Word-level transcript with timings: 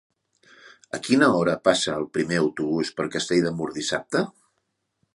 A 0.97 0.99
quina 1.07 1.27
hora 1.41 1.53
passa 1.69 1.95
el 2.03 2.09
primer 2.19 2.41
autobús 2.47 2.93
per 3.01 3.09
Castell 3.19 3.49
de 3.49 3.55
Mur 3.61 3.73
dissabte? 3.81 4.27